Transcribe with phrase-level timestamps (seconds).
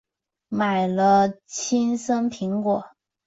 [0.49, 2.83] 买了青森苹果